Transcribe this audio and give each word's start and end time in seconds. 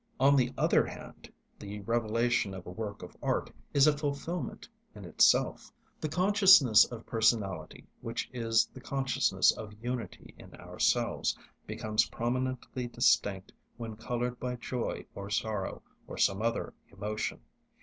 On 0.19 0.35
the 0.35 0.51
other 0.57 0.83
hand, 0.83 1.31
the 1.59 1.79
revelation 1.81 2.55
of 2.55 2.65
a 2.65 2.71
work 2.71 3.03
of 3.03 3.15
art 3.21 3.51
is 3.71 3.85
a 3.85 3.95
fulfilment 3.95 4.67
in 4.95 5.05
itself. 5.05 5.71
The 5.99 6.09
consciousness 6.09 6.85
of 6.85 7.05
personality, 7.05 7.85
which 8.01 8.27
is 8.33 8.65
the 8.73 8.81
consciousness 8.81 9.51
of 9.51 9.75
unity 9.79 10.33
in 10.39 10.55
ourselves, 10.55 11.37
becomes 11.67 12.09
prominently 12.09 12.87
distinct 12.87 13.53
when 13.77 13.95
coloured 13.95 14.39
by 14.39 14.55
joy 14.55 15.05
or 15.13 15.29
sorrow, 15.29 15.83
or 16.07 16.17
some 16.17 16.41
other 16.41 16.73
emotion. 16.91 17.39